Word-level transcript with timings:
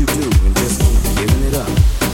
you 0.00 0.06
do 0.06 0.30
and 0.46 0.56
just 0.56 0.80
keep 0.80 1.28
giving 1.28 1.42
it 1.44 1.54
up. 1.54 2.09